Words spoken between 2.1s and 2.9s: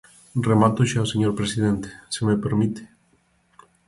se me permite.